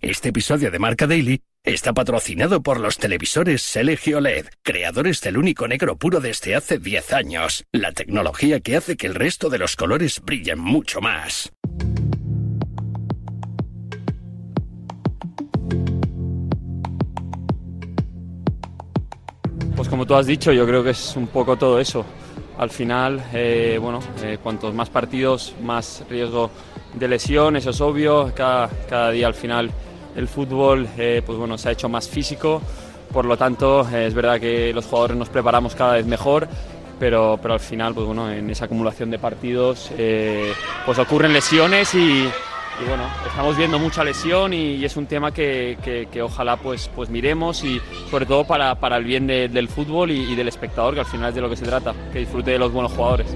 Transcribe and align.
Este 0.00 0.28
episodio 0.28 0.70
de 0.70 0.78
Marca 0.78 1.08
Daily 1.08 1.42
está 1.64 1.92
patrocinado 1.92 2.62
por 2.62 2.78
los 2.78 2.98
televisores 2.98 3.62
Selegio 3.62 4.20
LED, 4.20 4.46
creadores 4.62 5.20
del 5.22 5.36
único 5.36 5.66
negro 5.66 5.96
puro 5.96 6.20
desde 6.20 6.54
hace 6.54 6.78
10 6.78 7.12
años, 7.14 7.64
la 7.72 7.90
tecnología 7.90 8.60
que 8.60 8.76
hace 8.76 8.96
que 8.96 9.08
el 9.08 9.16
resto 9.16 9.50
de 9.50 9.58
los 9.58 9.74
colores 9.74 10.20
brillen 10.24 10.60
mucho 10.60 11.00
más. 11.00 11.50
Pues 19.74 19.88
como 19.88 20.06
tú 20.06 20.14
has 20.14 20.26
dicho, 20.26 20.52
yo 20.52 20.64
creo 20.64 20.84
que 20.84 20.90
es 20.90 21.16
un 21.16 21.26
poco 21.26 21.56
todo 21.56 21.80
eso. 21.80 22.06
Al 22.56 22.70
final, 22.70 23.20
eh, 23.32 23.78
bueno, 23.80 23.98
eh, 24.22 24.38
cuantos 24.40 24.72
más 24.74 24.90
partidos, 24.90 25.56
más 25.60 26.04
riesgo 26.08 26.52
de 26.94 27.08
lesión, 27.08 27.56
eso 27.56 27.70
es 27.70 27.80
obvio. 27.80 28.32
Cada, 28.34 28.68
cada 28.88 29.10
día 29.10 29.26
al 29.26 29.34
final 29.34 29.72
el 30.16 30.28
fútbol 30.28 30.88
eh, 30.96 31.22
pues 31.24 31.38
bueno, 31.38 31.58
se 31.58 31.68
ha 31.68 31.72
hecho 31.72 31.88
más 31.88 32.08
físico, 32.08 32.60
por 33.12 33.24
lo 33.24 33.36
tanto 33.36 33.88
es 33.88 34.14
verdad 34.14 34.40
que 34.40 34.72
los 34.72 34.86
jugadores 34.86 35.16
nos 35.16 35.28
preparamos 35.28 35.74
cada 35.74 35.94
vez 35.94 36.06
mejor, 36.06 36.48
pero, 36.98 37.38
pero 37.40 37.54
al 37.54 37.60
final 37.60 37.94
pues 37.94 38.06
bueno, 38.06 38.30
en 38.30 38.50
esa 38.50 38.66
acumulación 38.66 39.10
de 39.10 39.18
partidos 39.18 39.90
eh, 39.96 40.52
pues 40.84 40.98
ocurren 40.98 41.32
lesiones 41.32 41.94
y, 41.94 42.28
bueno, 42.86 43.04
estamos 43.26 43.56
viendo 43.56 43.78
mucha 43.78 44.04
lesión 44.04 44.52
y, 44.52 44.84
es 44.84 44.96
un 44.96 45.06
tema 45.06 45.32
que, 45.32 45.78
que, 46.10 46.22
ojalá 46.22 46.56
pues, 46.56 46.90
pues 46.94 47.08
miremos 47.10 47.64
y 47.64 47.80
sobre 48.10 48.26
todo 48.26 48.44
para, 48.44 48.74
para 48.76 48.96
el 48.96 49.04
bien 49.04 49.26
del 49.26 49.68
fútbol 49.68 50.12
y 50.12 50.34
del 50.36 50.48
espectador, 50.48 50.94
que 50.94 51.00
al 51.00 51.06
final 51.06 51.30
es 51.30 51.34
de 51.34 51.40
lo 51.40 51.50
que 51.50 51.56
se 51.56 51.64
trata, 51.64 51.92
que 52.12 52.20
disfrute 52.20 52.52
de 52.52 52.58
los 52.58 52.72
buenos 52.72 52.92
jugadores. 52.92 53.34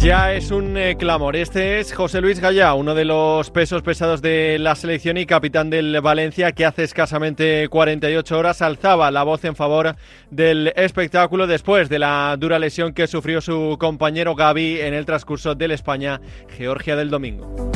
Ya 0.00 0.32
es 0.32 0.50
un 0.50 0.78
eh, 0.78 0.96
clamor. 0.96 1.36
Este 1.36 1.78
es 1.78 1.92
José 1.92 2.22
Luis 2.22 2.40
Gallá, 2.40 2.72
uno 2.72 2.94
de 2.94 3.04
los 3.04 3.50
pesos 3.50 3.82
pesados 3.82 4.22
de 4.22 4.58
la 4.58 4.74
selección 4.74 5.18
y 5.18 5.26
capitán 5.26 5.68
del 5.68 6.00
Valencia, 6.00 6.52
que 6.52 6.64
hace 6.64 6.84
escasamente 6.84 7.68
48 7.68 8.38
horas 8.38 8.62
alzaba 8.62 9.10
la 9.10 9.24
voz 9.24 9.44
en 9.44 9.54
favor 9.54 9.96
del 10.30 10.72
espectáculo 10.74 11.46
después 11.46 11.90
de 11.90 11.98
la 11.98 12.34
dura 12.38 12.58
lesión 12.58 12.94
que 12.94 13.06
sufrió 13.06 13.42
su 13.42 13.76
compañero 13.78 14.34
Gaby 14.34 14.80
en 14.80 14.94
el 14.94 15.04
transcurso 15.04 15.54
del 15.54 15.72
España-Georgia 15.72 16.96
del 16.96 17.10
domingo. 17.10 17.70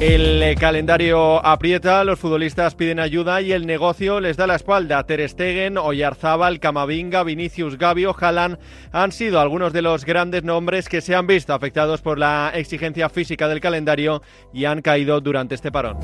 El 0.00 0.54
calendario 0.60 1.44
aprieta, 1.44 2.04
los 2.04 2.20
futbolistas 2.20 2.76
piden 2.76 3.00
ayuda 3.00 3.42
y 3.42 3.50
el 3.50 3.66
negocio 3.66 4.20
les 4.20 4.36
da 4.36 4.46
la 4.46 4.54
espalda. 4.54 5.04
Ter 5.04 5.28
Stegen, 5.28 5.76
Oyarzábal, 5.76 6.60
Camavinga, 6.60 7.24
Vinicius, 7.24 7.76
Gavi 7.76 8.06
o 8.06 8.14
Haaland 8.16 8.58
han 8.92 9.10
sido 9.10 9.40
algunos 9.40 9.72
de 9.72 9.82
los 9.82 10.04
grandes 10.04 10.44
nombres 10.44 10.88
que 10.88 11.00
se 11.00 11.16
han 11.16 11.26
visto 11.26 11.52
afectados 11.52 12.00
por 12.00 12.16
la 12.16 12.52
exigencia 12.54 13.08
física 13.08 13.48
del 13.48 13.58
calendario 13.58 14.22
y 14.52 14.66
han 14.66 14.82
caído 14.82 15.20
durante 15.20 15.56
este 15.56 15.72
parón. 15.72 15.96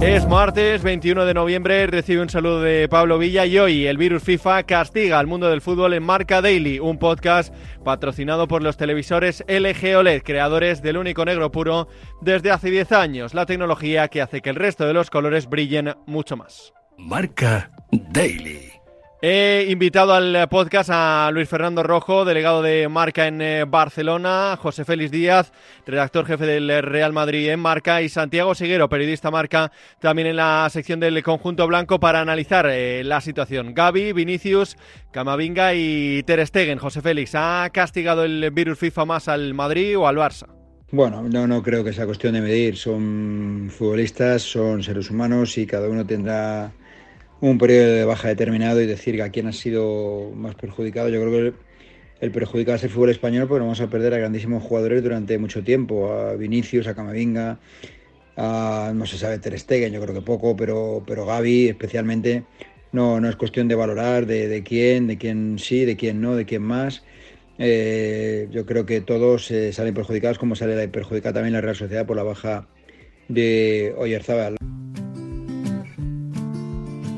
Es 0.00 0.26
martes 0.26 0.82
21 0.82 1.24
de 1.24 1.32
noviembre, 1.32 1.86
recibe 1.86 2.20
un 2.20 2.28
saludo 2.28 2.60
de 2.60 2.86
Pablo 2.86 3.18
Villa 3.18 3.46
y 3.46 3.58
hoy 3.58 3.86
el 3.86 3.96
virus 3.96 4.22
FIFA 4.22 4.64
castiga 4.64 5.18
al 5.18 5.26
mundo 5.26 5.48
del 5.48 5.62
fútbol 5.62 5.94
en 5.94 6.02
Marca 6.02 6.42
Daily, 6.42 6.78
un 6.78 6.98
podcast 6.98 7.52
patrocinado 7.82 8.46
por 8.46 8.62
los 8.62 8.76
televisores 8.76 9.42
LG 9.48 9.96
OLED, 9.96 10.22
creadores 10.22 10.82
del 10.82 10.98
único 10.98 11.24
negro 11.24 11.50
puro 11.50 11.88
desde 12.20 12.50
hace 12.50 12.70
10 12.70 12.92
años, 12.92 13.32
la 13.32 13.46
tecnología 13.46 14.08
que 14.08 14.20
hace 14.20 14.42
que 14.42 14.50
el 14.50 14.56
resto 14.56 14.86
de 14.86 14.92
los 14.92 15.08
colores 15.08 15.48
brillen 15.48 15.94
mucho 16.06 16.36
más. 16.36 16.74
Marca 16.98 17.70
Daily. 17.90 18.75
He 19.28 19.66
invitado 19.70 20.14
al 20.14 20.48
podcast 20.48 20.88
a 20.92 21.28
Luis 21.32 21.48
Fernando 21.48 21.82
Rojo, 21.82 22.24
delegado 22.24 22.62
de 22.62 22.88
Marca 22.88 23.26
en 23.26 23.42
eh, 23.42 23.64
Barcelona, 23.66 24.56
José 24.56 24.84
Félix 24.84 25.10
Díaz, 25.10 25.52
redactor 25.84 26.26
jefe 26.26 26.46
del 26.46 26.80
Real 26.80 27.12
Madrid 27.12 27.48
en 27.48 27.58
Marca, 27.58 28.02
y 28.02 28.08
Santiago 28.08 28.54
Seguero, 28.54 28.88
periodista 28.88 29.32
Marca, 29.32 29.72
también 29.98 30.28
en 30.28 30.36
la 30.36 30.68
sección 30.70 31.00
del 31.00 31.20
conjunto 31.24 31.66
blanco 31.66 31.98
para 31.98 32.20
analizar 32.20 32.68
eh, 32.70 33.02
la 33.02 33.20
situación. 33.20 33.74
Gaby, 33.74 34.12
Vinicius, 34.12 34.76
Camavinga 35.10 35.74
y 35.74 36.22
Ter 36.22 36.46
Stegen. 36.46 36.78
José 36.78 37.02
Félix, 37.02 37.34
¿ha 37.34 37.68
castigado 37.72 38.22
el 38.22 38.52
virus 38.52 38.78
FIFA 38.78 39.06
más 39.06 39.26
al 39.26 39.54
Madrid 39.54 39.98
o 39.98 40.06
al 40.06 40.18
Barça? 40.18 40.46
Bueno, 40.92 41.24
no, 41.24 41.48
no 41.48 41.64
creo 41.64 41.82
que 41.82 41.92
sea 41.92 42.06
cuestión 42.06 42.34
de 42.34 42.42
medir. 42.42 42.76
Son 42.76 43.72
futbolistas, 43.76 44.42
son 44.42 44.84
seres 44.84 45.10
humanos 45.10 45.58
y 45.58 45.66
cada 45.66 45.88
uno 45.88 46.06
tendrá 46.06 46.70
un 47.40 47.58
periodo 47.58 47.92
de 47.92 48.04
baja 48.04 48.28
determinado 48.28 48.80
y 48.80 48.86
decir 48.86 49.20
a 49.22 49.30
quién 49.30 49.46
ha 49.46 49.52
sido 49.52 50.30
más 50.34 50.54
perjudicado. 50.54 51.08
Yo 51.08 51.20
creo 51.20 51.52
que 51.52 51.58
el, 52.20 52.30
perjudicado 52.30 52.76
es 52.76 52.84
el 52.84 52.90
fútbol 52.90 53.10
español 53.10 53.46
porque 53.48 53.62
vamos 53.62 53.80
a 53.80 53.90
perder 53.90 54.14
a 54.14 54.18
grandísimos 54.18 54.62
jugadores 54.62 55.02
durante 55.02 55.38
mucho 55.38 55.62
tiempo, 55.62 56.12
a 56.12 56.34
Vinicius, 56.34 56.86
a 56.86 56.94
Camavinga, 56.94 57.58
a, 58.36 58.92
no 58.94 59.06
se 59.06 59.18
sabe 59.18 59.38
Ter 59.38 59.58
Stegen, 59.58 59.92
yo 59.92 60.00
creo 60.00 60.14
que 60.14 60.22
poco, 60.22 60.56
pero, 60.56 61.02
pero 61.06 61.26
Gaby 61.26 61.68
especialmente 61.68 62.44
no, 62.92 63.20
no 63.20 63.28
es 63.28 63.36
cuestión 63.36 63.68
de 63.68 63.74
valorar 63.74 64.26
de, 64.26 64.62
quién, 64.64 65.06
de 65.06 65.18
quién 65.18 65.58
sí, 65.58 65.84
de 65.84 65.96
quién 65.96 66.20
no, 66.20 66.34
de 66.36 66.46
quién 66.46 66.62
más. 66.62 67.04
Eh, 67.58 68.48
yo 68.50 68.66
creo 68.66 68.84
que 68.84 69.00
todos 69.00 69.50
eh, 69.50 69.72
salen 69.72 69.94
perjudicados, 69.94 70.38
como 70.38 70.56
sale 70.56 70.88
perjudicada 70.88 71.34
también 71.34 71.54
la 71.54 71.60
Real 71.60 71.76
Sociedad 71.76 72.06
por 72.06 72.16
la 72.16 72.22
baja 72.22 72.68
de 73.28 73.94
Oyerzabal. 73.98 74.56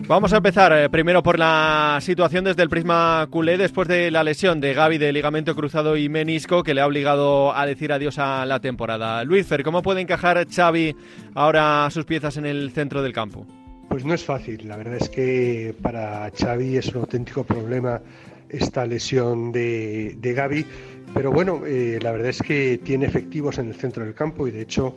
Vamos 0.09 0.33
a 0.33 0.39
empezar 0.39 0.73
eh, 0.73 0.89
primero 0.89 1.23
por 1.23 1.39
la 1.39 1.99
situación 2.01 2.43
desde 2.43 2.63
el 2.63 2.71
prisma 2.71 3.27
culé 3.29 3.59
después 3.59 3.87
de 3.89 4.11
la 4.11 4.25
lesión 4.25 4.59
de 4.59 4.73
Gaby 4.73 4.97
de 4.97 5.13
ligamento 5.13 5.55
cruzado 5.55 5.99
y 5.99 6.09
menisco 6.09 6.63
que 6.63 6.73
le 6.73 6.81
ha 6.81 6.87
obligado 6.87 7.55
a 7.55 7.67
decir 7.67 7.93
adiós 7.93 8.19
a 8.19 8.47
la 8.47 8.59
temporada. 8.59 9.23
Luis 9.25 9.47
Fer, 9.47 9.63
¿cómo 9.63 9.83
puede 9.83 10.01
encajar 10.01 10.47
Xavi 10.49 10.97
ahora 11.35 11.87
sus 11.91 12.07
piezas 12.07 12.39
en 12.39 12.47
el 12.47 12.71
centro 12.71 13.03
del 13.03 13.13
campo? 13.13 13.47
Pues 13.91 14.07
no 14.07 14.15
es 14.15 14.25
fácil, 14.25 14.67
la 14.67 14.79
verdad 14.79 14.97
es 14.99 15.11
que 15.11 15.75
para 15.83 16.31
Xavi 16.31 16.79
es 16.79 16.89
un 16.89 17.03
auténtico 17.03 17.45
problema 17.45 18.01
esta 18.49 18.87
lesión 18.87 19.53
de, 19.53 20.17
de 20.19 20.33
Gaby, 20.33 20.65
pero 21.13 21.31
bueno, 21.33 21.67
eh, 21.67 21.99
la 22.01 22.13
verdad 22.13 22.31
es 22.31 22.41
que 22.41 22.81
tiene 22.83 23.05
efectivos 23.05 23.59
en 23.59 23.69
el 23.69 23.75
centro 23.75 24.07
del 24.07 24.15
campo 24.15 24.49
y 24.49 24.53
de 24.53 24.63
hecho 24.63 24.97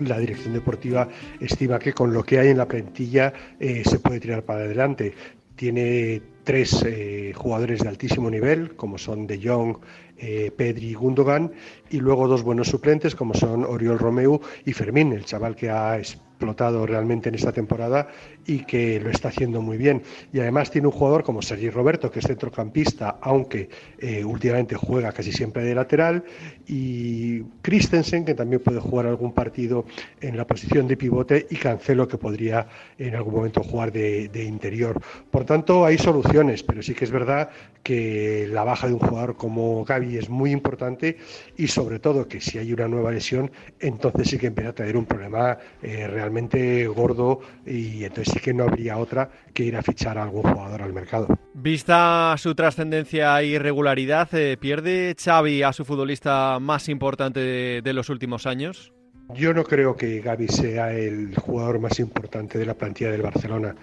la 0.00 0.18
dirección 0.18 0.52
deportiva 0.54 1.08
estima 1.40 1.78
que 1.78 1.92
con 1.92 2.12
lo 2.12 2.22
que 2.22 2.38
hay 2.38 2.48
en 2.48 2.58
la 2.58 2.68
plantilla 2.68 3.32
eh, 3.58 3.82
se 3.84 3.98
puede 3.98 4.20
tirar 4.20 4.42
para 4.42 4.60
adelante. 4.60 5.14
Tiene 5.54 6.22
tres 6.46 6.84
eh, 6.86 7.32
jugadores 7.34 7.80
de 7.80 7.88
altísimo 7.88 8.30
nivel, 8.30 8.76
como 8.76 8.98
son 8.98 9.26
De 9.26 9.40
Jong, 9.42 9.78
eh, 10.16 10.52
Pedri 10.56 10.90
y 10.90 10.94
Gundogan, 10.94 11.50
y 11.90 11.98
luego 11.98 12.28
dos 12.28 12.44
buenos 12.44 12.68
suplentes, 12.68 13.16
como 13.16 13.34
son 13.34 13.64
Oriol 13.64 13.98
Romeu 13.98 14.40
y 14.64 14.72
Fermín, 14.72 15.12
el 15.12 15.24
chaval 15.24 15.56
que 15.56 15.70
ha 15.70 15.98
explotado 15.98 16.86
realmente 16.86 17.30
en 17.30 17.34
esta 17.34 17.50
temporada 17.50 18.08
y 18.46 18.60
que 18.60 19.00
lo 19.00 19.10
está 19.10 19.28
haciendo 19.28 19.62
muy 19.62 19.78
bien. 19.78 20.02
Y 20.32 20.40
además 20.40 20.70
tiene 20.70 20.86
un 20.86 20.92
jugador 20.92 21.24
como 21.24 21.40
Sergi 21.40 21.70
Roberto, 21.70 22.10
que 22.10 22.18
es 22.18 22.26
centrocampista, 22.26 23.18
aunque 23.22 23.70
eh, 23.98 24.24
últimamente 24.24 24.76
juega 24.76 25.12
casi 25.12 25.32
siempre 25.32 25.64
de 25.64 25.74
lateral, 25.74 26.24
y 26.66 27.40
Christensen, 27.62 28.24
que 28.24 28.34
también 28.34 28.62
puede 28.62 28.80
jugar 28.80 29.06
algún 29.06 29.32
partido 29.32 29.86
en 30.20 30.36
la 30.36 30.46
posición 30.46 30.86
de 30.86 30.96
pivote, 30.96 31.46
y 31.50 31.56
Cancelo, 31.56 32.06
que 32.06 32.18
podría 32.18 32.68
en 32.98 33.14
algún 33.14 33.34
momento 33.34 33.62
jugar 33.62 33.90
de, 33.90 34.28
de 34.28 34.44
interior. 34.44 35.00
Por 35.30 35.44
tanto, 35.44 35.86
hay 35.86 35.96
soluciones, 35.96 36.35
pero 36.66 36.82
sí 36.82 36.94
que 36.94 37.06
es 37.06 37.10
verdad 37.10 37.48
que 37.82 38.46
la 38.50 38.62
baja 38.62 38.88
de 38.88 38.92
un 38.92 38.98
jugador 38.98 39.36
como 39.36 39.84
Gaby 39.84 40.18
es 40.18 40.28
muy 40.28 40.50
importante 40.50 41.16
y 41.56 41.68
sobre 41.68 41.98
todo 41.98 42.28
que 42.28 42.40
si 42.42 42.58
hay 42.58 42.72
una 42.74 42.88
nueva 42.88 43.10
lesión, 43.10 43.50
entonces 43.80 44.28
sí 44.28 44.38
que 44.38 44.48
empieza 44.48 44.70
a 44.70 44.74
tener 44.74 44.96
un 44.96 45.06
problema 45.06 45.56
eh, 45.82 46.06
realmente 46.06 46.86
gordo 46.88 47.40
y 47.64 48.04
entonces 48.04 48.34
sí 48.34 48.40
que 48.40 48.52
no 48.52 48.64
habría 48.64 48.98
otra 48.98 49.30
que 49.54 49.64
ir 49.64 49.76
a 49.76 49.82
fichar 49.82 50.18
a 50.18 50.24
algún 50.24 50.42
jugador 50.42 50.82
al 50.82 50.92
mercado. 50.92 51.28
Vista 51.54 52.34
su 52.36 52.54
trascendencia 52.54 53.40
e 53.40 53.46
irregularidad, 53.46 54.28
eh, 54.34 54.58
¿pierde 54.60 55.16
Xavi 55.18 55.62
a 55.62 55.72
su 55.72 55.86
futbolista 55.86 56.58
más 56.60 56.90
importante 56.90 57.40
de, 57.80 57.92
los 57.94 58.10
últimos 58.10 58.46
años? 58.46 58.92
Yo 59.34 59.54
no 59.54 59.64
creo 59.64 59.96
que 59.96 60.20
Gaby 60.20 60.48
sea 60.48 60.92
el 60.92 61.34
jugador 61.34 61.80
más 61.80 61.98
importante 61.98 62.58
de 62.58 62.66
la 62.66 62.74
plantilla 62.74 63.10
del 63.10 63.22
Barcelona. 63.22 63.74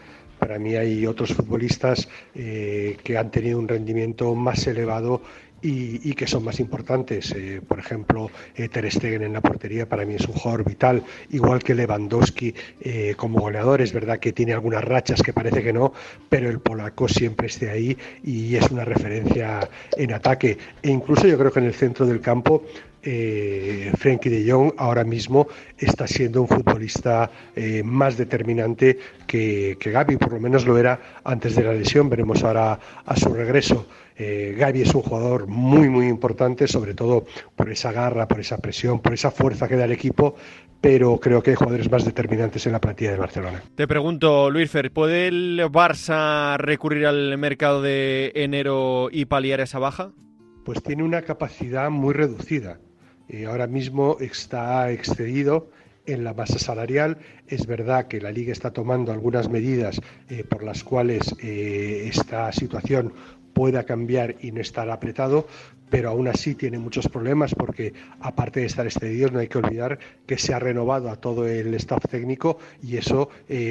Para 0.44 0.60
mí 0.60 0.76
hay 0.76 1.08
otros 1.08 1.34
futbolistas 1.34 2.10
eh, 2.36 2.98
que 3.02 3.18
han 3.18 3.32
tenido 3.32 3.58
un 3.58 3.68
rendimiento 3.70 4.36
más 4.36 4.68
elevado 4.68 5.22
y, 5.64 6.14
que 6.16 6.28
son 6.28 6.44
más 6.44 6.60
importantes. 6.60 7.32
Eh, 7.32 7.62
por 7.66 7.80
ejemplo, 7.80 8.30
eh, 8.56 8.68
Ter 8.68 8.92
Stegen 8.92 9.24
en 9.24 9.32
la 9.32 9.40
portería 9.40 9.88
para 9.88 10.06
mí 10.06 10.16
es 10.16 10.28
un 10.28 10.34
jugador 10.34 10.66
vital, 10.66 11.02
igual 11.32 11.64
que 11.64 11.74
Lewandowski 11.74 12.54
eh, 12.82 13.14
como 13.16 13.40
goleador. 13.40 13.82
Es 13.82 13.94
verdad 13.94 14.20
que 14.20 14.34
tiene 14.34 14.52
algunas 14.52 14.84
rachas 14.84 15.24
que 15.24 15.32
parece 15.32 15.64
que 15.64 15.72
no, 15.72 15.94
pero 16.28 16.50
el 16.50 16.60
polaco 16.60 17.08
siempre 17.08 17.48
esté 17.48 17.70
ahí 17.70 17.98
y 18.24 18.56
es 18.56 18.70
una 18.72 18.84
referencia 18.84 19.70
en 19.98 20.14
ataque. 20.14 20.58
E 20.82 20.92
incluso 20.92 21.28
yo 21.28 21.38
creo 21.38 21.52
que 21.52 21.60
en 21.60 21.66
el 21.66 21.74
centro 21.74 22.06
del 22.06 22.20
campo 22.20 22.66
eh, 23.04 23.92
Frenkie 23.98 24.30
de 24.30 24.52
Jong 24.52 24.74
ahora 24.78 25.04
mismo 25.04 25.48
está 25.78 26.08
siendo 26.08 26.42
un 26.42 26.48
futbolista 26.48 27.30
eh, 27.56 27.84
más 27.84 28.18
determinante 28.18 28.98
que, 29.28 29.78
que 29.80 29.92
Gaby, 29.92 30.18
por 30.18 30.34
lo 30.34 30.40
menos 30.40 30.66
lo 30.66 30.78
era 30.78 31.00
antes 31.24 31.56
de 31.56 31.64
la 31.64 31.74
lesión, 31.74 32.10
veremos 32.10 32.44
ahora 32.44 32.80
a 33.06 33.16
su 33.16 33.34
regreso. 33.34 33.88
Eh, 34.16 34.56
Gaby 34.58 34.84
es 34.84 34.94
un 34.94 35.02
jugador 35.02 35.48
muy, 35.48 35.90
muy 35.90 36.08
importante, 36.08 36.68
sobre 36.68 36.94
todo 36.94 37.26
por 37.56 37.70
esa 37.70 37.92
garra, 37.92 38.28
por 38.28 38.40
esa 38.40 38.58
presión, 38.58 39.00
por 39.00 39.14
esa 39.14 39.32
fuerza 39.32 39.68
que 39.68 39.76
da 39.76 39.86
el 39.86 39.92
equipo, 39.92 40.36
pero 40.80 41.18
creo 41.18 41.42
que 41.42 41.52
hay 41.52 41.56
jugadores 41.56 41.90
más 41.90 42.06
determinantes 42.06 42.66
en 42.66 42.74
la 42.74 42.82
plantilla 42.82 43.12
de 43.12 43.18
Barcelona. 43.18 43.64
Te 43.76 43.88
pregunto, 43.88 44.50
Luis 44.52 44.70
Fer, 44.70 44.92
¿puede 44.92 45.28
el 45.28 45.62
Barça 45.72 46.58
recurrir 46.58 47.06
al 47.08 47.38
mercado 47.38 47.82
de 47.82 48.32
enero 48.36 49.10
y 49.12 49.26
paliar 49.26 49.62
esa 49.62 49.80
baja? 49.80 50.12
Pues 50.66 50.84
tiene 50.84 51.04
una 51.04 51.22
capacidad 51.24 51.90
muy 51.90 52.14
reducida. 52.14 52.80
Eh, 53.34 53.48
ahora 53.48 53.66
mismo 53.66 54.18
está 54.20 54.92
excedido 54.92 55.72
en 56.06 56.24
la 56.24 56.36
masa 56.36 56.60
salarial. 56.60 57.18
Es 57.48 57.66
verdad 57.66 58.06
que 58.06 58.22
la 58.22 58.32
liga 58.32 58.52
está 58.52 58.72
tomando 58.72 59.12
algunas 59.12 59.50
medidas 59.50 60.00
eh, 60.30 60.44
por 60.44 60.64
las 60.64 60.84
cuales 60.84 61.34
eh, 61.42 62.08
esta 62.14 62.52
situación 62.52 63.12
pueda 63.54 63.86
cambiar 63.86 64.36
y 64.42 64.52
no 64.52 64.62
estar 64.62 64.88
apretado, 64.92 65.48
pero 65.90 66.12
aún 66.12 66.28
así 66.28 66.54
tiene 66.54 66.78
muchos 66.78 67.08
problemas 67.08 67.56
porque 67.56 67.94
aparte 68.20 68.60
de 68.60 68.68
estar 68.68 68.86
excedidos 68.86 69.32
no 69.32 69.40
hay 69.40 69.48
que 69.48 69.58
olvidar 69.58 69.98
que 70.28 70.38
se 70.38 70.54
ha 70.54 70.60
renovado 70.60 71.10
a 71.10 71.16
todo 71.16 71.48
el 71.48 71.74
staff 71.74 72.04
técnico 72.10 72.60
y 72.82 72.98
eso 72.98 73.30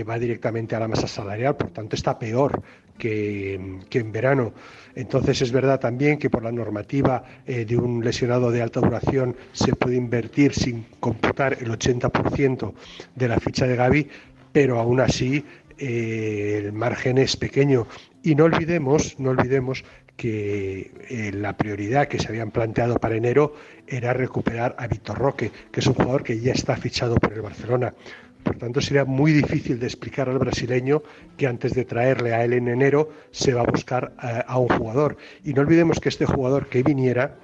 va 0.09 0.21
directamente 0.21 0.77
a 0.77 0.81
la 0.81 0.87
masa 0.87 1.09
salarial, 1.09 1.57
por 1.57 1.71
tanto 1.71 1.97
está 1.97 2.17
peor 2.17 2.63
que, 2.99 3.55
en 3.91 4.13
verano. 4.13 4.53
Entonces 4.95 5.41
es 5.43 5.53
verdad 5.53 5.81
también 5.81 6.19
que 6.19 6.31
por 6.31 6.43
la 6.43 6.53
normativa 6.53 7.25
eh, 7.47 7.65
de 7.65 7.77
un 7.77 8.05
lesionado 8.05 8.51
de 8.51 8.63
alta 8.63 8.81
duración 8.81 9.37
se 9.53 9.75
puede 9.75 9.97
invertir 9.97 10.55
sin 10.55 10.85
computar 11.01 11.57
el 11.61 11.71
80% 11.71 12.73
de 13.15 13.29
la 13.29 13.41
ficha 13.41 13.67
de 13.67 13.77
Gaby, 13.77 14.09
pero 14.53 14.79
aún 14.79 15.01
así 15.01 15.45
eh, 15.79 16.63
el 16.65 16.73
margen 16.73 17.19
es 17.19 17.37
pequeño. 17.37 17.87
Y 18.23 18.35
no 18.35 18.45
olvidemos, 18.45 19.19
no 19.19 19.31
olvidemos 19.31 19.85
que 20.17 20.93
eh, 21.09 21.33
la 21.33 21.57
prioridad 21.57 22.07
que 22.07 22.19
se 22.19 22.29
habían 22.29 22.51
planteado 22.51 22.97
para 23.01 23.17
enero 23.17 23.55
era 23.87 24.13
recuperar 24.13 24.77
a 24.79 24.87
Víctor 24.87 25.19
Roque, 25.19 25.51
que 25.71 25.81
es 25.81 25.87
un 25.87 25.95
jugador 25.95 26.23
que 26.23 26.39
ya 26.39 26.53
está 26.53 26.77
fichado 26.77 27.17
por 27.17 27.33
el 27.33 27.41
Barcelona. 27.41 27.95
Por 28.43 28.57
tanto, 28.57 28.81
sería 28.81 29.05
muy 29.05 29.33
difícil 29.33 29.79
de 29.79 29.87
explicar 29.87 30.29
al 30.29 30.39
brasileño 30.39 31.03
que 31.37 31.47
antes 31.47 31.75
de 31.75 31.85
traerle 31.85 32.35
a 32.35 32.45
él 32.45 32.55
en 32.55 32.69
enero 32.69 33.11
se 33.31 33.55
va 33.55 33.63
a 33.63 33.71
buscar 33.71 34.13
eh, 34.23 34.43
a, 34.47 34.59
un 34.59 34.69
jugador. 34.69 35.17
Y 35.45 35.53
no 35.55 35.63
olvidemos 35.63 36.01
que 36.01 36.09
este 36.09 36.27
jugador 36.27 36.67
que 36.67 36.83
viniera 36.83 37.37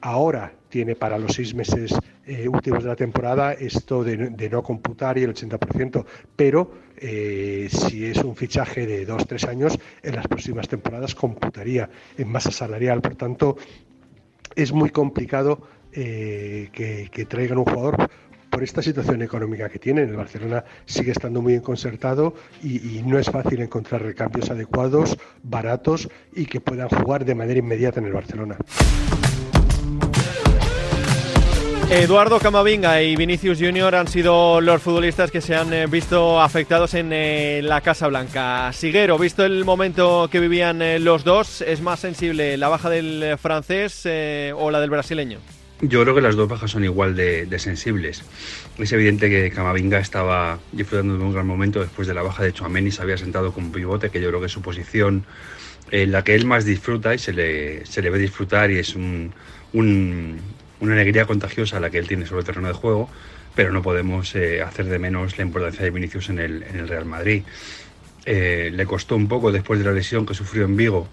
ahora 0.00 0.52
tiene 0.68 0.94
para 0.94 1.18
los 1.18 1.34
seis 1.34 1.54
meses 1.54 1.94
eh, 2.26 2.48
últimos 2.48 2.82
de 2.84 2.90
la 2.90 2.96
temporada 2.96 3.54
esto 3.54 4.04
de, 4.04 4.16
no 4.48 4.62
computar 4.62 5.18
y 5.18 5.22
el 5.22 5.34
80%, 5.34 6.04
pero 6.36 6.70
eh, 6.96 7.68
si 7.70 8.06
es 8.06 8.18
un 8.18 8.36
fichaje 8.36 8.86
de 8.86 9.04
dos, 9.04 9.26
tres 9.26 9.44
años, 9.44 9.78
en 10.02 10.16
las 10.16 10.28
próximas 10.28 10.68
temporadas 10.68 11.14
computaría 11.14 11.88
en 12.16 12.28
masa 12.28 12.50
salarial. 12.50 13.00
Por 13.00 13.16
tanto, 13.16 13.56
es 14.54 14.72
muy 14.72 14.90
complicado 14.90 15.60
que, 15.92 17.08
que 17.10 17.24
traigan 17.24 17.56
un 17.56 17.64
jugador 17.64 18.10
por 18.56 18.64
esta 18.64 18.80
situación 18.80 19.20
económica 19.20 19.68
que 19.68 19.78
tiene. 19.78 20.00
El 20.00 20.16
Barcelona 20.16 20.64
sigue 20.86 21.10
estando 21.10 21.42
muy 21.42 21.52
enconcertado 21.52 22.32
y, 22.62 22.96
y 22.96 23.02
no 23.02 23.18
es 23.18 23.28
fácil 23.28 23.60
encontrar 23.60 24.00
recambios 24.00 24.48
adecuados, 24.48 25.18
baratos 25.42 26.08
y 26.34 26.46
que 26.46 26.62
puedan 26.62 26.88
jugar 26.88 27.26
de 27.26 27.34
manera 27.34 27.58
inmediata 27.58 28.00
en 28.00 28.06
el 28.06 28.14
Barcelona. 28.14 28.56
Eduardo 31.90 32.38
Camavinga 32.38 33.02
y 33.02 33.14
Vinicius 33.14 33.58
Junior 33.60 33.94
han 33.94 34.08
sido 34.08 34.62
los 34.62 34.80
futbolistas 34.80 35.30
que 35.30 35.42
se 35.42 35.54
han 35.54 35.74
eh, 35.74 35.86
visto 35.86 36.40
afectados 36.40 36.94
en 36.94 37.12
eh, 37.12 37.60
la 37.62 37.82
Casa 37.82 38.08
Blanca. 38.08 38.72
Siguero, 38.72 39.18
visto 39.18 39.44
el 39.44 39.66
momento 39.66 40.30
que 40.32 40.40
vivían 40.40 40.80
eh, 40.80 40.98
los 40.98 41.24
dos, 41.24 41.60
¿es 41.60 41.82
más 41.82 42.00
sensible 42.00 42.56
la 42.56 42.68
baja 42.68 42.88
del 42.88 43.36
francés 43.36 44.08
o 44.56 44.70
la 44.70 44.80
del 44.80 44.88
brasileño? 44.88 45.40
Yo 45.82 46.02
creo 46.02 46.14
que 46.14 46.22
las 46.22 46.36
dos 46.36 46.48
bajas 46.48 46.70
son 46.70 46.84
igual 46.84 47.14
de, 47.14 47.58
sensibles. 47.58 48.22
Es 48.78 48.92
evidente 48.92 49.28
que 49.28 49.50
Camavinga 49.50 49.98
estaba 49.98 50.58
disfrutando 50.72 51.18
de 51.18 51.24
un 51.24 51.34
gran 51.34 51.46
momento 51.46 51.80
después 51.80 52.08
de 52.08 52.14
la 52.14 52.22
baja 52.22 52.42
de 52.42 52.52
Chouameni, 52.52 52.90
se 52.90 53.02
había 53.02 53.18
sentado 53.18 53.52
como 53.52 53.70
pivote, 53.70 54.08
que 54.08 54.20
yo 54.22 54.28
creo 54.28 54.40
que 54.40 54.46
es 54.46 54.52
su 54.52 54.62
posición 54.62 55.26
en 55.90 56.12
la 56.12 56.24
que 56.24 56.34
él 56.34 56.46
más 56.46 56.64
disfruta 56.64 57.14
y 57.14 57.18
se 57.18 57.34
le, 57.34 57.84
se 57.84 58.00
le 58.00 58.08
ve 58.08 58.18
disfrutar 58.18 58.70
y 58.70 58.78
es 58.78 58.96
un, 58.96 59.32
una 59.74 60.94
alegría 60.94 61.26
contagiosa 61.26 61.78
la 61.78 61.90
que 61.90 61.98
él 61.98 62.08
tiene 62.08 62.24
sobre 62.24 62.40
el 62.40 62.46
terreno 62.46 62.68
de 62.68 62.74
juego, 62.74 63.10
pero 63.54 63.70
no 63.70 63.82
podemos 63.82 64.34
eh, 64.34 64.62
hacer 64.62 64.86
de 64.86 64.98
menos 64.98 65.36
la 65.36 65.44
importancia 65.44 65.84
de 65.84 65.90
Vinicius 65.90 66.30
en 66.30 66.38
el, 66.38 66.62
en 66.62 66.76
el 66.76 66.88
Real 66.88 67.04
Madrid. 67.04 67.42
Eh, 68.24 68.70
le 68.72 68.86
costó 68.86 69.14
un 69.14 69.28
poco 69.28 69.52
después 69.52 69.78
de 69.78 69.84
la 69.84 69.92
lesión 69.92 70.24
que 70.24 70.32
sufrió 70.32 70.64
en 70.64 70.76
Vigo 70.76 71.06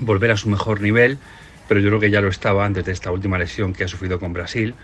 volver 0.00 0.32
a 0.32 0.36
su 0.36 0.48
mejor 0.48 0.80
nivel 0.80 1.18
pero 1.68 1.80
yo 1.80 1.88
creo 1.88 2.00
que 2.00 2.10
ya 2.10 2.20
lo 2.20 2.28
estaba 2.28 2.64
antes 2.64 2.84
de 2.84 2.92
esta 2.92 3.10
última 3.10 3.38
lesión 3.38 3.72
que 3.72 3.84
ha 3.84 3.88
sufrido 3.88 4.18
con 4.18 4.32
Brasil. 4.32 4.74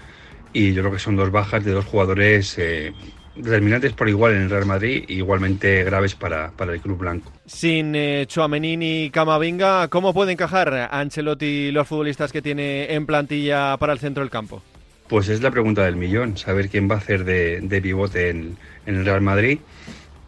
Y 0.53 0.73
yo 0.73 0.83
creo 0.83 0.93
que 0.93 0.99
son 0.99 1.17
dos 1.17 1.31
bajas 1.31 1.65
de 1.65 1.71
dos 1.73 1.85
jugadores 1.85 2.59
eh, 2.59 2.93
determinantes 3.37 3.93
por 3.93 4.09
igual 4.09 4.35
en 4.35 4.43
el 4.43 4.51
Real 4.51 4.67
Madrid 4.67 5.05
y 5.07 5.15
igualmente 5.15 5.85
graves 5.85 6.15
para, 6.15 6.51
para 6.51 6.73
el 6.73 6.81
club 6.81 6.99
blanco. 6.99 7.33
Sin 7.47 7.95
eh, 7.95 8.27
y 8.27 9.11
Camavinga, 9.11 9.89
¿cómo 9.89 10.13
puede 10.13 10.33
encajar 10.33 10.89
Ancelotti 10.91 11.71
los 11.71 11.87
futbolistas 11.87 12.33
que 12.33 12.43
tiene 12.43 12.93
en 12.93 13.07
plantilla 13.07 13.77
para 13.77 13.93
el 13.93 13.99
centro 13.99 14.23
del 14.23 14.31
campo? 14.31 14.63
Pues 15.09 15.29
es 15.29 15.43
la 15.43 15.51
pregunta 15.51 15.85
del 15.85 15.97
millón, 15.97 16.37
saber 16.37 16.69
quién 16.69 16.89
va 16.89 16.95
a 16.95 16.99
hacer 16.99 17.25
de, 17.25 17.61
de 17.61 17.83
pivote 17.83 18.31
en, 18.31 18.57
en, 18.87 18.97
el 18.97 19.05
Real 19.05 19.21
Madrid 19.21 19.59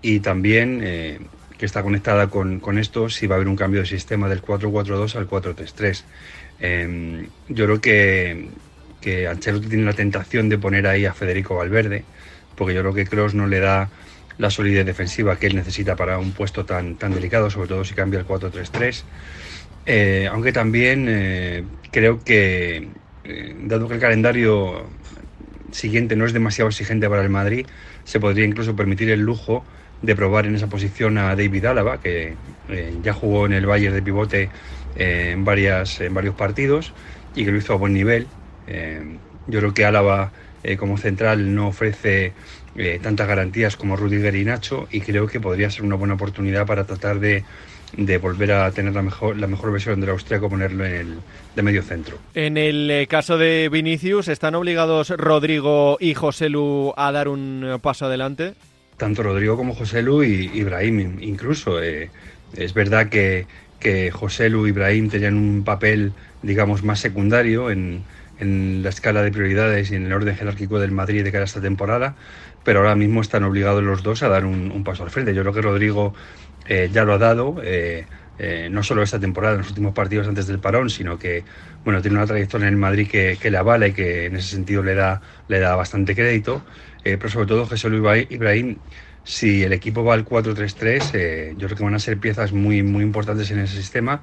y 0.01 0.19
también 0.19 0.81
eh, 0.83 1.21
que 1.63 1.67
está 1.67 1.85
conectada 1.85 2.27
con, 2.27 2.59
con, 2.59 2.77
esto 2.77 3.09
si 3.09 3.29
va 3.29 3.37
a 3.37 3.37
haber 3.37 3.47
un 3.47 3.55
cambio 3.55 3.83
de 3.83 3.87
sistema 3.87 4.29
del 4.29 4.43
4-4-2 4.43 5.15
al 5.15 5.29
4-3-3. 5.29 6.03
Em, 6.59 7.29
yo 7.49 7.67
creo 7.67 7.81
que, 7.81 8.49
que 9.01 9.29
Ancelotti 9.29 9.69
tiene 9.69 9.85
la 9.85 9.93
tentación 9.93 10.49
de 10.49 10.59
poner 10.59 10.89
ahí 10.89 11.07
a 11.07 11.15
Federico 11.15 11.55
Valverde, 11.55 12.03
porque 12.57 12.75
yo 12.75 12.81
creo 12.81 12.95
que 12.95 13.07
Kroos 13.07 13.35
no 13.35 13.47
le 13.47 13.61
da 13.61 13.91
la 14.39 14.51
solidez 14.51 14.85
defensiva 14.85 15.39
que 15.39 15.47
él 15.47 15.55
necesita 15.55 15.95
para 15.95 16.19
un 16.19 16.33
puesto 16.33 16.65
tan, 16.65 16.97
tan 16.97 17.15
delicado, 17.15 17.49
sobre 17.49 17.69
todo 17.69 17.85
si 17.85 17.95
cambia 17.95 18.19
el 18.19 18.27
4-3-3. 18.27 19.05
Eh, 19.87 20.29
aunque 20.33 20.53
también 20.53 21.07
eh, 21.09 21.63
creo 21.93 22.25
que, 22.25 22.89
eh, 23.23 23.57
dado 23.61 23.87
que 23.87 23.95
el 23.95 24.01
calendario 24.01 24.89
siguiente 25.71 26.17
no 26.17 26.27
es 26.27 26.33
demasiado 26.33 26.71
exigente 26.71 27.09
para 27.09 27.23
el 27.23 27.31
Madrid, 27.31 27.69
se 28.03 28.19
podría 28.19 28.47
incluso 28.47 28.75
permitir 28.75 29.11
el 29.11 29.21
lujo 29.21 29.65
de 30.03 30.17
probar 30.17 30.47
en 30.47 30.57
esa 30.57 30.67
posición 30.67 31.17
a 31.17 31.37
David 31.37 31.65
Álava, 31.65 32.01
que 32.01 32.35
ya 33.03 33.13
jugó 33.13 33.47
en 33.47 33.53
el 33.53 33.67
Bayern 33.67 33.95
de 33.95 34.03
pivote 34.03 34.51
en, 34.97 35.45
varias, 35.45 36.01
en 36.01 36.15
varios 36.15 36.35
partidos 36.35 36.93
y 37.35 37.45
que 37.45 37.53
lo 37.53 37.59
hizo 37.59 37.73
a 37.73 37.77
buen 37.77 37.93
nivel. 37.93 38.27
Eh, 38.67 39.17
yo 39.47 39.59
creo 39.59 39.75
que 39.75 39.85
Álava 39.85 40.33
eh, 40.63 40.77
como 40.77 40.99
central 40.99 41.55
no 41.55 41.69
ofrece 41.69 42.33
eh, 42.77 43.01
tantas 43.03 43.27
garantías 43.27 43.77
como 43.77 43.97
Rudiger 43.97 44.35
y 44.37 44.45
Nacho 44.45 44.89
y 44.91 45.01
creo 45.01 45.27
que 45.27 45.41
podría 45.41 45.71
ser 45.71 45.85
una 45.85 45.97
buena 45.97 46.15
oportunidad 46.15 46.67
para 46.67 46.85
tratar 46.85 47.19
de, 47.19 47.45
de 47.97 48.19
volver 48.19 48.53
a 48.53 48.71
tener 48.71 48.95
la 48.95 49.03
mejor, 49.03 49.37
la 49.37 49.47
mejor 49.47 49.73
versión 49.73 50.01
del 50.01 50.11
austriaco, 50.11 50.49
ponerlo 50.49 50.85
en 50.85 50.95
el 50.95 51.19
de 51.57 51.63
medio 51.63 51.83
centro. 51.83 52.19
En 52.35 52.57
el 52.57 53.07
caso 53.09 53.37
de 53.37 53.69
Vinicius, 53.71 54.29
¿están 54.29 54.55
obligados 54.55 55.11
Rodrigo 55.11 55.97
y 56.01 56.15
José 56.15 56.49
Lu 56.49 56.95
a 56.97 57.13
dar 57.13 57.29
un 57.29 57.79
paso 57.83 58.07
adelante? 58.07 58.55
Tanto 58.97 59.23
Rodrigo 59.23 59.57
como 59.57 59.75
José 59.75 60.03
Lu 60.03 60.23
y 60.23 60.51
Ibrahim 60.55 61.19
incluso. 61.21 61.81
es 61.81 62.75
verdad 62.75 63.09
que, 63.09 63.47
que 63.83 64.13
José 64.13 64.49
Lu 64.49 64.67
y 64.67 64.71
Ibrahim 64.71 65.11
tenían 65.11 65.35
un 65.35 65.65
papel, 65.65 66.13
digamos, 66.43 66.85
más 66.85 67.01
secundario 67.01 67.71
en, 67.71 68.05
la 68.39 68.89
escala 68.89 69.23
de 69.23 69.31
prioridades 69.31 69.93
y 69.93 69.95
en 69.95 70.07
el 70.07 70.13
orden 70.13 70.35
jerárquico 70.35 70.81
del 70.81 70.91
Madrid 70.91 71.23
de 71.23 71.31
cara 71.31 71.43
a 71.43 71.45
esta 71.45 71.61
temporada, 71.61 72.17
pero 72.65 72.81
ahora 72.81 72.97
mismo 72.97 73.21
están 73.21 73.45
obligados 73.45 73.85
los 73.85 74.03
dos 74.03 74.25
a 74.25 74.29
dar 74.29 74.45
un, 74.45 74.83
paso 74.83 75.05
al 75.05 75.11
frente. 75.11 75.33
Yo 75.33 75.43
creo 75.43 75.53
que 75.53 75.63
Rodrigo 75.63 76.13
eh, 76.67 76.91
ya 76.93 77.05
lo 77.05 77.13
ha 77.13 77.19
dado, 77.19 77.57
eh, 77.63 78.07
eh, 78.41 78.69
no 78.69 78.83
solo 78.83 79.03
esta 79.03 79.21
temporada, 79.21 79.55
en 79.55 79.59
los 79.61 79.69
últimos 79.69 79.95
partidos 79.95 80.27
antes 80.27 80.49
del 80.49 80.59
parón, 80.59 80.91
sino 80.91 81.19
que 81.19 81.45
bueno, 81.85 82.03
tiene 82.03 82.17
una 82.17 82.27
trayectoria 82.27 82.67
en 82.67 82.75
el 82.75 82.81
Madrid 82.81 83.09
que, 83.09 83.51
le 83.51 83.57
avala 83.57 83.87
y 83.89 83.93
que 83.93 84.27
en 84.27 84.37
ese 84.37 84.49
sentido 84.49 84.83
le 84.83 84.95
da, 84.95 85.21
le 85.47 85.61
da 85.61 85.77
bastante 85.77 86.17
crédito, 86.17 86.65
pero 87.03 87.29
sobre 87.29 87.47
todo 87.47 87.67
José 87.67 87.89
Lu 87.89 88.15
y 88.15 88.27
Ibrahim 88.31 88.77
si 89.25 89.63
el 89.63 89.73
equipo 89.73 90.05
va 90.05 90.15
al 90.15 90.25
4-3-3, 90.25 91.11
eh, 91.15 91.55
yo 91.57 91.67
creo 91.69 91.79
que 91.79 91.85
van 91.85 91.95
a 91.95 91.99
ser 91.99 92.19
piezas 92.19 92.53
muy, 92.53 92.83
muy 92.83 93.03
importantes 93.03 93.51
en 93.51 93.61
ese 93.61 93.77
sistema. 93.77 94.23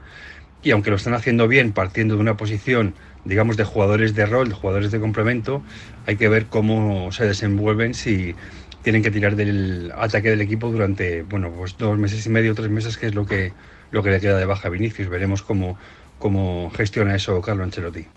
Y 0.61 0.71
aunque 0.71 0.89
lo 0.89 0.97
están 0.97 1.13
haciendo 1.13 1.47
bien, 1.47 1.71
partiendo 1.71 2.15
de 2.15 2.21
una 2.21 2.35
posición, 2.35 2.93
digamos, 3.23 3.55
de 3.55 3.63
jugadores 3.63 4.13
de 4.13 4.25
rol, 4.25 4.49
de 4.49 4.55
jugadores 4.55 4.91
de 4.91 4.99
complemento, 4.99 5.63
hay 6.05 6.17
que 6.17 6.27
ver 6.27 6.47
cómo 6.47 7.11
se 7.13 7.25
desenvuelven 7.25 7.93
si 7.93 8.35
tienen 8.81 9.01
que 9.01 9.11
tirar 9.11 9.35
del 9.35 9.93
ataque 9.95 10.29
del 10.29 10.41
equipo 10.41 10.69
durante, 10.69 11.23
bueno, 11.23 11.51
pues 11.51 11.77
dos 11.77 11.97
meses 11.97 12.25
y 12.25 12.29
medio, 12.29 12.55
tres 12.55 12.69
meses, 12.69 12.97
que 12.97 13.07
es 13.07 13.15
lo 13.15 13.25
que, 13.25 13.53
lo 13.91 14.03
que 14.03 14.09
le 14.11 14.19
queda 14.19 14.37
de 14.37 14.45
baja 14.45 14.67
a 14.67 14.71
Vinicius. 14.71 15.07
Veremos 15.07 15.43
cómo, 15.43 15.77
cómo 16.17 16.71
gestiona 16.75 17.15
eso 17.15 17.41
Carlo 17.41 17.63
Ancelotti. 17.63 18.07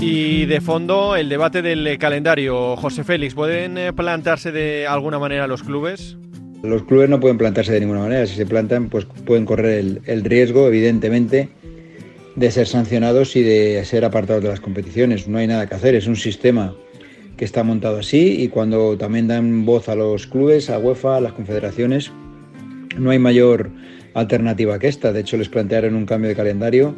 Y 0.00 0.44
de 0.46 0.60
fondo, 0.60 1.16
el 1.16 1.28
debate 1.28 1.62
del 1.62 1.96
calendario. 1.98 2.76
José 2.76 3.02
Félix, 3.02 3.34
¿pueden 3.34 3.78
eh, 3.78 3.92
plantarse 3.92 4.52
de 4.52 4.86
alguna 4.86 5.18
manera 5.18 5.46
los 5.46 5.62
clubes? 5.62 6.16
Los 6.62 6.82
clubes 6.84 7.08
no 7.08 7.18
pueden 7.18 7.38
plantarse 7.38 7.72
de 7.72 7.80
ninguna 7.80 8.00
manera. 8.00 8.26
Si 8.26 8.34
se 8.34 8.46
plantan, 8.46 8.88
pues 8.88 9.04
pueden 9.04 9.46
correr 9.46 10.00
el 10.04 10.24
riesgo, 10.24 10.66
evidentemente, 10.68 11.48
de 12.34 12.50
ser 12.50 12.66
sancionados 12.66 13.36
y 13.36 13.42
de 13.42 13.84
ser 13.84 14.04
apartados 14.04 14.42
de 14.42 14.50
las 14.50 14.60
competiciones. 14.60 15.28
No 15.28 15.38
hay 15.38 15.46
nada 15.46 15.66
que 15.66 15.74
hacer. 15.74 15.94
Es 15.94 16.06
un 16.06 16.16
sistema 16.16 16.74
que 17.36 17.44
está 17.44 17.62
montado 17.62 17.98
así 17.98 18.42
y 18.42 18.48
cuando 18.48 18.96
también 18.96 19.28
dan 19.28 19.64
voz 19.64 19.88
a 19.88 19.94
los 19.94 20.26
clubes, 20.26 20.70
a 20.70 20.78
UEFA, 20.78 21.16
a 21.16 21.20
las 21.20 21.32
confederaciones, 21.32 22.12
no 22.98 23.10
hay 23.10 23.18
mayor 23.18 23.70
alternativa 24.14 24.78
que 24.78 24.88
esta. 24.88 25.12
De 25.12 25.20
hecho, 25.20 25.36
les 25.36 25.48
plantearon 25.48 25.94
un 25.94 26.06
cambio 26.06 26.28
de 26.28 26.36
calendario, 26.36 26.96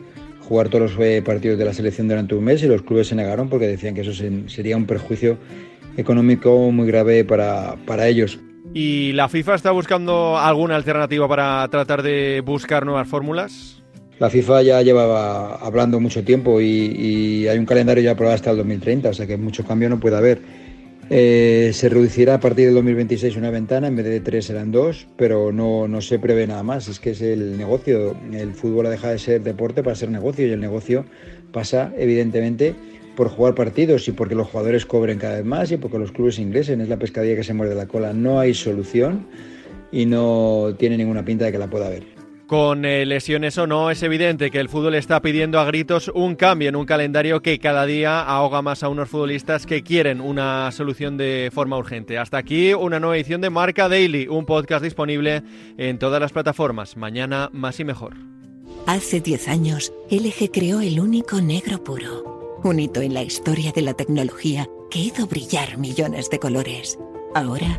jugar 0.49 0.69
todos 0.69 0.93
los 0.93 1.01
eh, 1.07 1.23
partidos 1.23 1.59
de 1.59 1.65
la 1.65 1.75
selección 1.75 2.09
durante 2.09 2.35
un 2.35 2.43
mes 2.43 2.63
y 2.63 2.67
los 2.67 2.83
clubes 2.83 3.09
se 3.09 3.15
negaron 3.15 3.49
porque 3.49 3.67
decían 3.67 3.95
que 3.95 4.01
eso 4.01 4.13
sería 4.47 4.77
un 4.77 4.87
perjuicio 4.87 5.37
económico 5.97 6.71
muy 6.71 6.87
grave 6.87 7.25
para, 7.25 7.77
para 7.87 8.09
ellos. 8.09 8.39
¿Y 8.73 9.13
la 9.13 9.29
FIFA 9.29 9.55
está 9.55 9.71
buscando 9.71 10.39
alguna 10.39 10.77
alternativa 10.77 11.29
para 11.29 11.67
tratar 11.69 12.03
de 12.03 12.43
buscar 12.45 12.85
nuevas 12.85 13.09
fórmulas? 13.09 13.83
La 14.19 14.31
FIFA 14.31 14.63
ya 14.63 14.83
llevaba 14.83 15.57
hablando 15.57 16.01
mucho 16.01 16.25
tiempo 16.25 16.61
y, 16.61 17.47
hay 17.47 17.59
un 17.59 17.67
calendario 17.67 18.03
ya 18.03 18.13
aprobado 18.13 18.35
hasta 18.35 18.51
el 18.51 18.57
2030, 18.57 19.11
o 19.11 19.15
sea 19.15 19.27
que 19.27 19.37
mucho 19.37 19.65
cambio 19.65 19.89
no 19.89 20.01
puede 20.01 20.17
haber. 20.17 20.41
Eh, 21.11 21.71
se 21.73 21.89
reducirá 21.89 22.35
a 22.35 22.41
partir 22.41 22.67
del 22.67 22.75
2026 22.75 23.37
una 23.37 23.51
ventana, 23.51 23.89
en 23.89 23.97
vez 23.97 24.05
de 24.05 24.21
tres 24.21 24.45
serán 24.45 24.71
dos, 24.71 25.07
pero 25.17 25.53
no, 25.53 25.89
no 25.89 26.03
se 26.03 26.19
prevé 26.19 26.47
nada 26.47 26.63
más. 26.63 26.89
Es 26.89 27.01
que 27.01 27.11
es 27.11 27.23
el 27.23 27.57
negocio. 27.57 28.15
El 28.33 28.53
fútbol 28.53 28.87
ha 28.87 28.91
dejado 28.91 29.15
de 29.15 29.19
ser 29.19 29.43
deporte 29.43 29.83
para 29.83 29.97
ser 29.97 30.11
negocio 30.11 30.47
y 30.47 30.51
el 30.51 30.61
negocio 30.61 31.07
pasa, 31.51 31.93
evidentemente, 31.97 32.75
por 33.17 33.29
jugar 33.29 33.55
partidos 33.55 34.07
y 34.09 34.13
porque 34.13 34.35
los 34.35 34.49
jugadores 34.49 34.85
cobren 34.85 35.19
cada 35.19 35.37
vez 35.37 35.45
más 35.47 35.73
y 35.73 35.79
porque 35.79 35.99
los 35.99 36.13
clubes 36.13 36.39
ingresen. 36.39 36.83
Es 36.83 36.89
la 36.89 36.99
pescadilla 36.99 37.37
que 37.37 37.45
se 37.45 37.55
muerde 37.55 37.75
la 37.75 37.87
cola. 37.87 38.13
No 38.13 38.39
hay 38.39 38.53
solución 38.53 39.27
y 39.91 40.05
no 40.05 40.75
tiene 40.79 40.99
ninguna 40.99 41.25
pinta 41.25 41.47
de 41.47 41.53
que 41.53 41.59
la 41.59 41.71
pueda 41.71 41.87
haber. 41.87 42.18
Con 42.49 42.87
eh, 42.87 43.05
lesiones 43.05 43.59
o 43.59 43.67
no, 43.67 43.91
es 43.91 44.03
evidente 44.03 44.51
que 44.51 44.59
el 44.59 44.71
fútbol 44.71 44.95
está 44.95 45.21
pidiendo 45.21 45.61
a 45.61 45.67
gritos 45.67 46.11
un 46.15 46.35
cambio 46.35 46.71
en 46.71 46.77
un 46.77 46.87
calendario 46.87 47.43
que 47.43 47.59
cada 47.59 47.85
día 47.85 48.23
ahoga 48.23 48.63
más 48.63 48.83
a 48.83 48.89
unos 48.89 49.11
futbolistas 49.11 49.67
que 49.67 49.83
quieren 49.83 50.23
una 50.23 50.73
solución 50.73 51.19
de 51.19 51.51
forma 51.53 51.77
urgente. 51.77 52.17
Hasta 52.17 52.39
aquí 52.39 52.73
una 52.73 53.01
nueva 53.01 53.19
edición 53.19 53.43
de 53.43 53.51
Marca 53.51 53.91
Daily, 53.91 54.29
un 54.29 54.47
podcast 54.47 54.83
disponible 54.83 55.43
en 55.77 55.99
todas 55.99 56.23
las 56.23 56.33
plataformas. 56.33 56.97
Mañana 56.97 57.51
más 57.53 57.81
y 57.81 57.85
mejor. 57.85 58.15
Hace 58.87 59.21
10 59.21 59.49
años, 59.49 59.93
LG 60.09 60.51
creó 60.51 60.81
el 60.81 61.01
único 61.01 61.43
negro 61.43 61.85
puro, 61.85 62.61
un 62.65 62.81
hito 62.81 63.03
en 63.03 63.13
la 63.13 63.23
historia 63.23 63.73
de 63.73 63.83
la 63.83 63.93
tecnología 63.93 64.67
que 64.91 65.01
hizo 65.01 65.27
brillar 65.27 65.77
millones 65.77 66.31
de 66.31 66.39
colores. 66.39 66.99
Ahora, 67.35 67.79